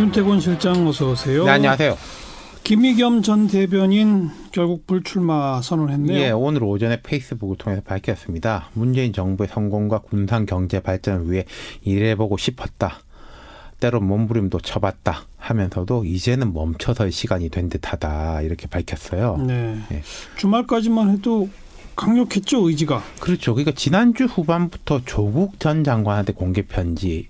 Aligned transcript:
윤태곤 0.00 0.40
실장 0.40 0.86
어서 0.88 1.10
오세요. 1.10 1.44
네, 1.44 1.50
안녕하세요. 1.50 1.94
김의겸 2.62 3.20
전 3.20 3.48
대변인 3.48 4.30
결국 4.50 4.86
불출마 4.86 5.60
선언했네요. 5.60 6.18
예, 6.18 6.30
오늘 6.30 6.64
오전에 6.64 7.02
페이스북을 7.02 7.58
통해서 7.58 7.82
밝혔습니다. 7.82 8.70
문재인 8.72 9.12
정부의 9.12 9.48
성공과 9.48 9.98
군산 9.98 10.46
경제 10.46 10.80
발전을 10.80 11.30
위해 11.30 11.44
일해보고 11.82 12.38
싶었다. 12.38 13.00
때로 13.78 14.00
몸부림도 14.00 14.60
쳐봤다 14.60 15.26
하면서도 15.36 16.06
이제는 16.06 16.54
멈춰설 16.54 17.12
시간이 17.12 17.50
된 17.50 17.68
듯하다 17.68 18.40
이렇게 18.40 18.68
밝혔어요. 18.68 19.36
네. 19.46 19.78
예. 19.92 20.02
주말까지만 20.38 21.10
해도 21.10 21.50
강력했죠 21.94 22.66
의지가. 22.66 23.02
그렇죠. 23.20 23.52
그러니까 23.52 23.72
지난주 23.76 24.24
후반부터 24.24 25.02
조국 25.04 25.60
전 25.60 25.84
장관한테 25.84 26.32
공개 26.32 26.62
편지 26.62 27.28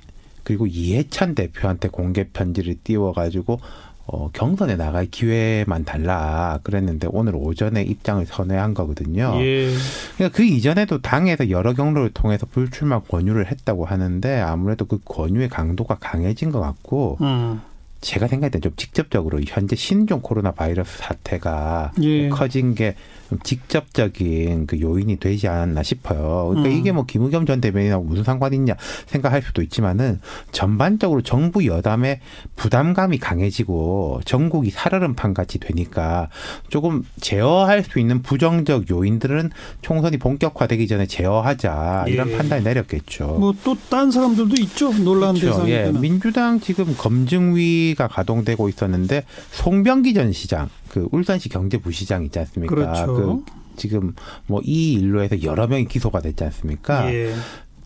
그리고 0.51 0.67
이해찬 0.67 1.37
대표한테 1.37 1.87
공개 1.87 2.25
편지를 2.25 2.75
띄워가지고 2.83 3.61
어, 4.07 4.31
경선에 4.33 4.75
나갈 4.75 5.07
기회만 5.07 5.85
달라 5.85 6.59
그랬는데 6.65 7.07
오늘 7.13 7.37
오전에 7.37 7.85
입장을 7.85 8.27
선회한 8.27 8.75
거거든요. 8.75 9.33
예. 9.37 9.73
그러니까 10.17 10.37
그 10.37 10.43
이전에도 10.43 11.01
당에서 11.01 11.51
여러 11.51 11.73
경로를 11.73 12.11
통해서 12.11 12.47
불출마 12.51 13.03
권유를 13.03 13.47
했다고 13.47 13.85
하는데 13.85 14.41
아무래도 14.41 14.87
그 14.87 14.99
권유의 15.05 15.51
강도가 15.51 15.95
강해진 16.01 16.51
것 16.51 16.59
같고 16.59 17.19
음. 17.21 17.61
제가 18.01 18.27
생각할 18.29 18.51
때 18.51 18.61
좀 18.61 18.73
직접적으로 18.77 19.41
현재 19.47 19.75
신종 19.77 20.21
코로나 20.21 20.53
바이러스 20.53 20.99
사태가 20.99 21.93
예. 22.03 22.29
커진 22.29 22.75
게좀 22.75 23.39
직접적인 23.43 24.67
그 24.67 24.81
요인이 24.81 25.17
되지 25.17 25.49
않았나 25.49 25.83
싶어요. 25.83 26.49
그러니까 26.49 26.69
음. 26.75 26.79
이게 26.79 26.93
뭐 26.93 27.05
김의겸 27.07 27.47
전 27.47 27.61
대변인하고 27.61 28.05
무슨 28.05 28.23
상관이 28.25 28.57
있냐 28.57 28.75
생각할 29.07 29.43
수도 29.43 29.63
있지만은 29.63 30.21
전반적으로 30.53 31.23
정부 31.23 31.65
여담의 31.67 32.21
부담감이 32.57 33.19
강해지고 33.19 34.21
전국이 34.25 34.71
살얼음판 34.71 35.33
같이 35.35 35.59
되니까 35.59 36.29
조금 36.69 37.05
제어할 37.21 37.83
수 37.85 37.99
있는 37.99 38.23
부정적 38.23 38.91
요인들은 38.91 39.51
총선이 39.83 40.19
본격화되기 40.19 40.87
전에 40.87 41.07
제어하자 41.07 42.05
이런 42.09 42.31
예. 42.31 42.37
판단이 42.37 42.65
내렸겠죠. 42.65 43.27
뭐 43.39 43.55
또 43.65 43.77
딴 43.89 44.11
사람들도 44.11 44.55
있죠 44.63 44.93
논란 44.93 45.35
그렇죠. 45.35 45.69
예, 45.69 45.79
대상에는. 45.79 46.01
민주당 46.01 46.61
지금 46.61 46.95
검증위 46.97 47.90
가 47.95 48.09
가동되고 48.09 48.69
있었는데 48.69 49.25
송병기 49.53 50.15
전 50.15 50.33
시장, 50.33 50.69
그 50.89 51.09
울산시 51.13 51.49
경제부시장 51.49 52.25
있지 52.25 52.39
않습니까? 52.39 52.75
그렇죠. 52.75 53.15
그 53.15 53.45
지금 53.77 54.15
뭐 54.47 54.61
이 54.65 54.93
일로 54.93 55.23
해서 55.23 55.43
여러 55.43 55.67
명이 55.67 55.87
기소가 55.87 56.21
됐지 56.21 56.45
않습니까? 56.45 57.13
예. 57.13 57.35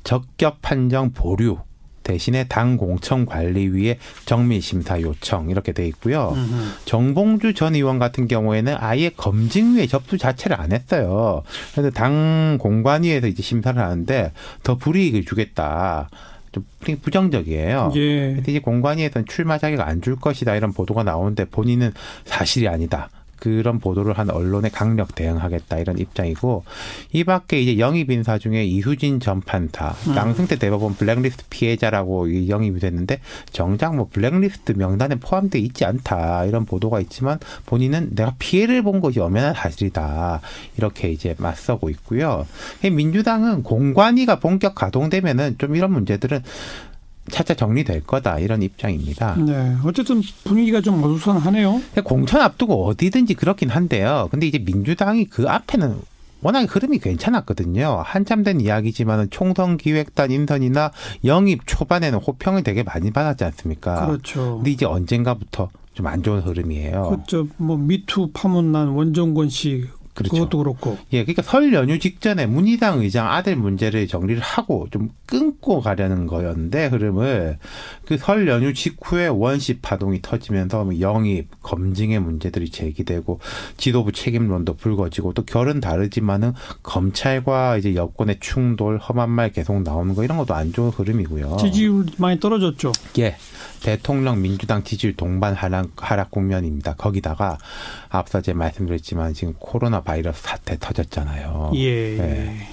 적격 0.03 0.61
판정 0.61 1.13
보류 1.13 1.59
대신에 2.03 2.45
당 2.45 2.77
공천관리위에 2.77 3.99
정밀 4.27 4.61
심사 4.61 5.01
요청 5.01 5.49
이렇게 5.49 5.73
돼 5.73 5.87
있고요. 5.89 6.33
음흠. 6.35 6.63
정봉주 6.85 7.55
전 7.55 7.75
의원 7.75 7.99
같은 7.99 8.29
경우에는 8.29 8.77
아예 8.79 9.09
검증위에 9.09 9.87
접수 9.87 10.19
자체를 10.19 10.61
안 10.61 10.73
했어요. 10.73 11.43
그래서 11.73 11.91
당 11.91 12.59
공관위에서 12.61 13.27
이제 13.27 13.43
심사를 13.43 13.81
하는데 13.81 14.33
더 14.63 14.77
불이익을 14.77 15.25
주겠다. 15.25 16.11
좀 16.55 16.65
부정적이에요. 17.03 17.93
예. 17.97 18.37
이제 18.47 18.59
공관위에서는 18.61 19.27
출마 19.27 19.59
자격 19.59 19.81
안 19.81 20.01
줄 20.01 20.17
것이다 20.17 20.55
이런 20.57 20.73
보도가 20.73 21.03
나오는데 21.03 21.47
본인은 21.47 21.93
사실이 22.25 22.69
아니다. 22.69 23.11
그런 23.45 23.79
보도를 23.79 24.17
한 24.17 24.31
언론에 24.31 24.71
강력 24.71 25.15
대응하겠다 25.15 25.79
이런 25.79 25.99
입장이고 25.99 26.65
이 27.13 27.25
밖에 27.25 27.61
이제 27.61 27.79
영입 27.79 28.11
인사 28.11 28.39
중에 28.39 28.65
이수진 28.65 29.21
전 29.21 29.43
판사 29.43 29.95
음. 30.07 30.17
양승태 30.17 30.57
대법원 30.57 30.95
블랙리스트 30.95 31.45
피해자라고 31.51 32.29
이 32.29 32.49
영입이 32.49 32.81
됐는데 32.81 33.21
정작 33.53 33.97
뭐 33.97 34.09
블랙리스트 34.11 34.73
명단에 34.73 35.17
포함돼 35.17 35.59
있지 35.59 35.85
않다 35.85 36.47
이런 36.47 36.65
보도가 36.65 37.01
있지만 37.01 37.39
본인은 37.67 38.15
내가 38.15 38.35
피해를 38.39 38.83
본 38.83 39.03
것이 39.03 39.21
엄연한 39.21 39.53
사실이다 39.53 40.41
이렇게 40.79 41.11
이제 41.11 41.35
맞서고 41.37 41.91
있고요. 41.91 42.47
민주당은 42.83 43.63
공관위가 43.63 44.41
본격 44.41 44.75
가동되면은 44.75 45.59
좀 45.59 45.77
이런 45.77 45.93
문제들은 45.93 46.43
차차 47.31 47.55
정리될 47.55 48.05
거다 48.05 48.39
이런 48.39 48.63
입장입니다. 48.63 49.35
네. 49.37 49.77
어쨌든 49.85 50.21
분위기가 50.45 50.81
좀 50.81 51.03
어수선하네요. 51.03 51.81
공천 52.05 52.41
앞두고 52.41 52.87
어디든지 52.87 53.35
그렇긴 53.35 53.71
한데요. 53.71 54.29
근데 54.31 54.47
이제 54.47 54.59
민주당이 54.59 55.27
그 55.27 55.49
앞에는 55.49 55.97
워낙 56.43 56.67
흐름이 56.69 56.99
괜찮았거든요. 56.99 58.03
한참 58.05 58.43
된 58.43 58.61
이야기지만은 58.61 59.31
총선 59.31 59.79
기획단 59.79 60.31
인선이나 60.31 60.93
영입 61.25 61.63
초반에는 61.67 62.19
호평을 62.19 62.63
되게 62.63 62.83
많이 62.83 63.11
받았지 63.11 63.45
않습니까? 63.45 64.07
그렇죠. 64.07 64.57
근데 64.57 64.71
이제 64.71 64.85
언젠가부터 64.85 65.71
좀 65.95 66.07
안 66.07 66.23
좋은 66.23 66.41
흐름이에요. 66.41 67.23
그저뭐 67.27 67.79
미투 67.79 68.33
파문난 68.35 68.89
원정권 68.89 69.49
씨 69.49 69.85
그렇죠. 70.15 70.35
그것도 70.35 70.59
그렇고. 70.59 70.99
예, 71.13 71.23
그러니까 71.25 71.43
설 71.43 71.73
연휴 71.75 71.99
직전에 71.99 72.47
문희상 72.47 73.01
의장 73.01 73.29
아들 73.31 73.57
문제를 73.57 74.07
정리를 74.09 74.41
하고 74.41 74.89
좀 74.91 75.11
끊고 75.27 75.81
가려는 75.81 76.27
거였는데 76.27 76.87
흐름을 76.87 77.59
그 78.07 78.17
설 78.25 78.49
연휴 78.49 78.73
직후에 78.73 79.27
원시 79.27 79.81
파동이 79.81 80.23
터지면서 80.23 80.85
뭐 80.85 80.99
영입, 81.01 81.49
검증의 81.63 82.21
문제들이 82.21 82.71
제기되고 82.71 83.41
지도부 83.77 84.13
책임론도 84.13 84.77
불거지고 84.77 85.35
또 85.35 85.45
결은 85.45 85.81
다르지만은 85.81 86.55
검찰과 86.83 87.77
이제 87.77 87.95
여권의 87.95 88.39
충돌, 88.41 88.99
험한 88.99 89.29
말 89.31 89.53
계속 89.53 89.83
나오는 89.83 90.15
거 90.15 90.25
이런 90.25 90.39
것도 90.39 90.55
안 90.55 90.73
좋은 90.73 90.91
흐름이고요. 90.91 91.57
지지율 91.59 92.07
많이 92.17 92.41
떨어졌죠. 92.41 92.93
예. 93.19 93.37
대통령 93.85 94.41
민주당 94.41 94.83
지지율 94.83 95.15
동반 95.15 95.53
하락, 95.53 95.91
하락 95.99 96.31
국면입니다. 96.31 96.95
거기다가 96.95 97.59
앞서 98.09 98.41
제가 98.41 98.57
말씀드렸지만 98.57 99.35
지금 99.35 99.53
코로나 99.59 100.01
바이러스 100.01 100.43
사태 100.43 100.79
터졌잖아요. 100.81 101.73
예. 101.75 102.17
네. 102.17 102.69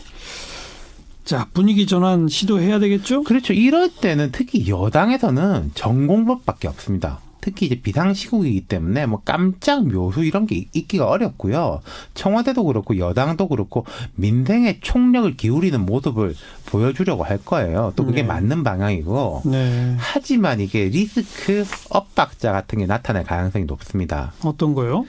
자 1.26 1.50
분위기 1.54 1.86
전환 1.86 2.30
시도해야 2.30 2.80
되겠죠? 2.80 3.24
그렇죠. 3.24 3.52
이럴 3.52 3.90
때는 3.94 4.30
특히 4.32 4.70
여당에서는 4.70 5.72
전공법밖에 5.76 6.70
없습니다. 6.70 7.20
특히 7.42 7.66
이제 7.66 7.82
비상시국이기 7.82 8.62
때문에 8.68 9.06
뭐 9.08 9.22
깜짝 9.26 9.86
묘수 9.86 10.24
이런 10.24 10.46
게 10.46 10.68
있기가 10.74 11.08
어렵고요. 11.08 11.82
청와대도 12.14 12.64
그렇고 12.64 12.98
여당도 12.98 13.48
그렇고 13.48 13.86
민생에 14.16 14.80
총력을 14.82 15.36
기울이는 15.36 15.86
모습을 15.86 16.36
보여주려고 16.68 17.24
할 17.24 17.40
거예요. 17.44 17.94
또 17.96 18.06
그게 18.06 18.22
네. 18.22 18.28
맞는 18.28 18.64
방향이고. 18.64 19.42
네. 19.46 19.96
하지만 19.98 20.60
이게 20.60 20.86
리스크 20.86 21.66
엇박자 21.90 22.52
같은 22.52 22.80
게 22.80 22.86
나타날 22.86 23.24
가능성이 23.24 23.66
높습니다. 23.66 24.34
어떤 24.44 24.74
거요? 24.74 25.06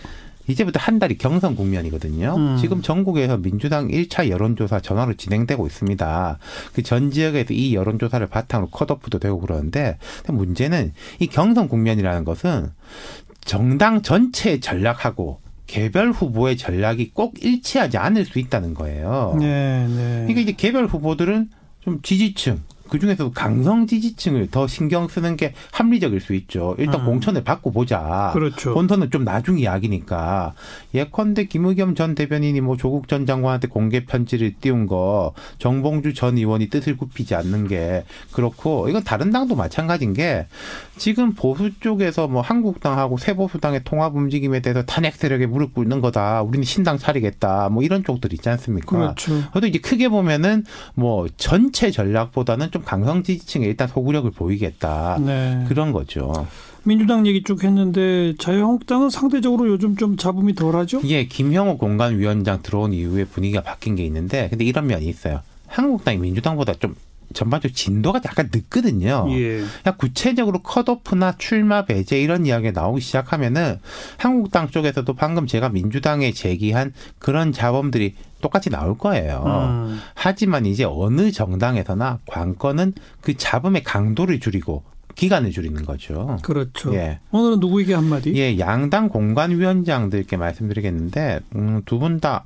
이제부터 0.49 0.81
한 0.81 0.99
달이 0.99 1.19
경선 1.19 1.57
국면이거든요. 1.57 2.35
음. 2.37 2.57
지금 2.61 2.83
전국에서 2.83 3.37
민주당 3.37 3.89
1차 3.89 4.29
여론조사 4.29 4.81
전화로 4.81 5.15
진행되고 5.15 5.67
있습니다. 5.67 6.39
그 6.75 6.83
전 6.83 7.11
지역에서 7.11 7.55
이 7.55 7.75
여론조사를 7.75 8.27
바탕으로 8.27 8.69
컷오프도 8.71 9.19
되고 9.19 9.41
그러는데 9.41 9.99
문제는 10.29 10.93
이 11.21 11.27
경선 11.29 11.69
국면이라는 11.69 12.25
것은 12.25 12.71
정당 13.45 14.03
전체의 14.03 14.61
전략하고 14.61 15.41
개별 15.67 16.11
후보의 16.11 16.57
전략이 16.59 17.13
꼭 17.15 17.43
일치하지 17.43 17.97
않을 17.97 18.25
수 18.27 18.39
있다는 18.39 18.75
거예요. 18.75 19.37
네, 19.39 19.87
네. 19.89 20.19
그러니까 20.27 20.41
이제 20.41 20.53
개별 20.53 20.87
후보들은 20.87 21.49
좀 21.81 22.03
지지층 22.03 22.61
그 22.93 22.99
중에서도 22.99 23.31
강성 23.31 23.87
지지층을 23.87 24.51
더 24.51 24.67
신경 24.67 25.09
쓰는 25.09 25.39
게 25.39 25.55
합리적일 25.71 26.21
수 26.21 26.35
있죠. 26.35 26.75
일단 26.77 27.01
음. 27.01 27.07
공천을 27.07 27.43
받고 27.43 27.73
보자. 27.73 28.29
그렇죠. 28.35 28.75
본선은 28.75 29.11
좀 29.11 29.25
나중 29.25 29.59
이야기니까. 29.59 30.53
예컨대 30.93 31.45
김의겸 31.45 31.95
전 31.95 32.15
대변인이 32.15 32.61
뭐 32.61 32.77
조국 32.77 33.09
전 33.09 33.25
장관한테 33.25 33.69
공개 33.69 34.05
편지를 34.05 34.53
띄운 34.61 34.87
거 34.87 35.33
정봉주 35.57 36.13
전 36.13 36.37
의원이 36.37 36.69
뜻을 36.69 36.99
굽히지 36.99 37.35
않는 37.35 37.67
게 37.67 38.05
그렇고 38.31 38.91
이건 38.91 39.03
다른 39.05 39.31
당도 39.31 39.57
마찬가지인 39.57 40.13
게 40.13 40.47
지금 40.99 41.33
보수 41.33 41.71
쪽에서 41.81 42.29
뭐 42.29 42.43
한국당하고 42.43 43.17
새보수당의 43.17 43.85
통합 43.85 44.15
움직임에 44.15 44.61
대해서 44.61 44.83
탄핵 44.83 45.15
세력에 45.17 45.47
무릎 45.47 45.73
꿇는 45.73 46.03
거다. 46.03 46.43
우리는 46.43 46.63
신당 46.63 46.99
차리겠다. 46.99 47.71
뭐 47.71 47.83
이런 47.83 48.05
쪽들 48.05 48.35
있지 48.35 48.51
않습니까? 48.51 48.99
그렇죠. 48.99 49.43
그래도 49.51 49.67
이제 49.67 49.79
크게 49.79 50.11
보면은 50.11 50.65
뭐 50.95 51.27
전체 51.39 51.91
전략보다는 51.91 52.71
좀 52.71 52.82
강성 52.83 53.23
지지층에 53.23 53.65
일단 53.67 53.89
소구력을 53.89 54.31
보이겠다. 54.31 55.19
네. 55.25 55.65
그런 55.69 55.93
거죠. 55.93 56.47
민주당 56.85 57.27
얘기 57.27 57.43
쭉 57.43 57.63
했는데 57.63 58.35
자유한국당은 58.39 59.09
상대적으로 59.09 59.69
요즘 59.69 59.97
좀 59.97 60.17
잡음이 60.17 60.55
덜하죠? 60.55 61.01
예, 61.05 61.27
김형호 61.27 61.79
공간위원장 61.79 62.61
들어온 62.63 62.93
이후에 62.93 63.25
분위기가 63.25 63.63
바뀐 63.63 63.95
게 63.95 64.05
있는데, 64.05 64.49
근데 64.51 64.65
이런 64.65 64.87
면이 64.89 65.07
있어요. 65.07 65.41
한국당이 65.69 66.19
민주당보다 66.19 66.75
좀 66.75 66.95
전반적으로 67.33 67.75
진도가 67.75 68.21
약간 68.25 68.51
늦거든요. 68.53 69.27
예. 69.31 69.63
구체적으로 69.99 70.61
컷오프나 70.63 71.37
출마 71.39 71.85
배제 71.85 72.21
이런 72.21 72.47
이야기가 72.47 72.79
나오기 72.81 73.01
시작하면은 73.01 73.79
한국당 74.19 74.69
쪽에서도 74.71 75.13
방금 75.15 75.47
제가 75.47 75.69
민주당에 75.69 76.33
제기한 76.33 76.93
그런 77.19 77.53
자범들이 77.53 78.15
똑같이 78.41 78.71
나올 78.71 78.99
거예요. 78.99 79.45
음. 79.47 80.01
하지만 80.15 80.67
이제 80.67 80.85
어느 80.85 81.31
정당에서나 81.31 82.19
관건은 82.27 82.93
그 83.21 83.37
잡음의 83.37 83.85
강도를 83.85 84.41
줄이고 84.41 84.83
기간을 85.15 85.51
줄이는 85.53 85.85
거죠. 85.85 86.39
그렇죠. 86.43 86.95
예. 86.95 87.21
오늘은 87.31 87.61
누구에게 87.61 87.95
한마디? 87.95 88.35
예, 88.35 88.59
양당 88.59 89.09
공관위원장들께 89.11 90.37
말씀드리겠는데 90.37 91.41
음, 91.57 91.83
두 91.85 91.99
분 91.99 92.19
다 92.21 92.45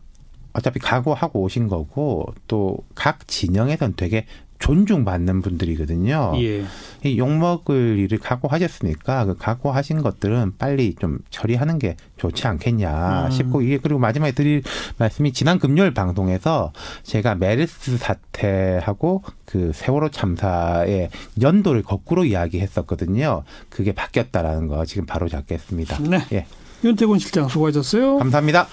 어차피 0.53 0.79
각오하고 0.81 1.43
오신 1.43 1.69
거고 1.69 2.33
또 2.49 2.79
각 2.95 3.29
진영에선 3.29 3.95
되게 3.97 4.27
존중받는 4.59 5.43
분들이거든요. 5.43 6.33
예. 6.37 6.65
이 7.05 7.19
욕먹을 7.19 7.99
일을 7.99 8.19
각오하셨으니까 8.19 9.27
그 9.27 9.37
각오하신 9.37 10.03
것들은 10.03 10.55
빨리 10.59 10.95
좀 10.95 11.19
처리하는 11.31 11.79
게 11.79 11.97
좋지 12.17 12.47
않겠냐 12.47 13.27
음. 13.27 13.31
싶고 13.31 13.63
이게 13.63 13.79
그리고 13.79 13.99
마지막에 13.99 14.33
드릴 14.33 14.63
말씀이 14.99 15.33
지난 15.33 15.59
금요일 15.59 15.93
방송에서 15.93 16.73
제가 17.03 17.35
메르스 17.35 17.99
사태하고 17.99 19.23
그 19.45 19.73
세월호 19.75 20.11
참사의 20.11 21.11
연도를 21.41 21.83
거꾸로 21.83 22.25
이야기했었거든요. 22.25 23.45
그게 23.69 23.93
바뀌었다라는 23.93 24.69
거 24.69 24.85
지금 24.85 25.07
바로 25.07 25.29
잡겠습니다. 25.29 25.99
네. 26.03 26.21
예. 26.33 26.47
윤태곤 26.85 27.19
실장 27.19 27.49
수고하셨어요. 27.49 28.19
감사합니다. 28.19 28.67